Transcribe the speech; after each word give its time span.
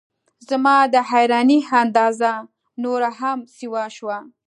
زما 0.49 0.75
د 0.93 0.95
حیرانۍ 1.11 1.59
اندازه 1.83 2.31
نوره 2.83 3.09
هم 3.19 3.39
سیوا 3.57 3.83
شوه. 3.97 4.17